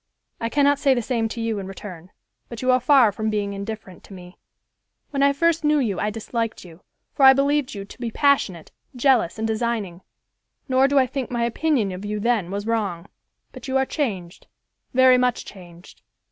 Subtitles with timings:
[0.39, 2.09] I cannot say the same to you in return,
[2.49, 4.39] but you are far from being indifferent to me.
[5.11, 6.81] When I first knew you I disliked you,
[7.13, 10.01] for I believed you to be passionate, jealous and designing;
[10.67, 13.09] nor do I think my opinion of you then was wrong;
[13.51, 14.47] but you are changed,
[14.91, 16.01] very much changed.